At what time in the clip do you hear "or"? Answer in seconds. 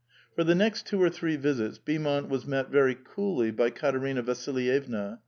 0.99-1.11